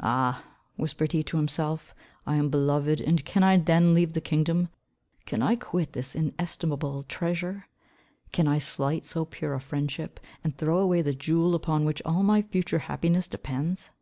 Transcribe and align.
"Ah," 0.00 0.42
whispered 0.74 1.12
he 1.12 1.22
to 1.22 1.36
himself, 1.36 1.94
"I 2.26 2.34
am 2.34 2.48
beloved, 2.48 3.00
and 3.00 3.24
can 3.24 3.44
I 3.44 3.56
then 3.56 3.94
leave 3.94 4.12
the 4.12 4.20
kingdom? 4.20 4.68
Can 5.26 5.42
I 5.42 5.54
quit 5.54 5.92
this 5.92 6.16
inestimable 6.16 7.04
treasure? 7.04 7.68
Can 8.32 8.48
I 8.48 8.58
slight 8.58 9.04
so 9.04 9.24
pure 9.24 9.54
a 9.54 9.60
friendship, 9.60 10.18
and 10.42 10.58
throw 10.58 10.78
away 10.80 11.02
the 11.02 11.14
jewel 11.14 11.54
upon 11.54 11.84
which 11.84 12.02
all 12.04 12.24
my 12.24 12.42
future 12.42 12.80
happiness 12.80 13.28
depends?" 13.28 13.92